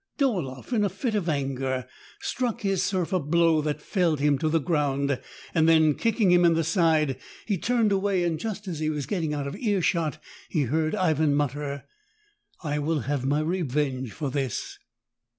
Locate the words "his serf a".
2.61-3.19